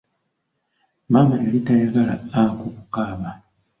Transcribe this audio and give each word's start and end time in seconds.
Maama 1.11 1.35
yali 1.43 1.59
tayagala 1.67 2.13
Aku 2.41 2.65
ku 2.75 2.83
kaaba. 2.93 3.29